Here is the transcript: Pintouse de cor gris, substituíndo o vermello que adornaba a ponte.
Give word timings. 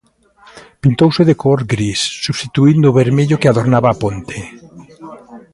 Pintouse 0.81 1.21
de 1.29 1.35
cor 1.41 1.59
gris, 1.73 1.99
substituíndo 2.25 2.85
o 2.89 2.97
vermello 3.01 3.39
que 3.41 3.49
adornaba 3.49 3.87
a 3.91 3.99
ponte. 4.03 4.37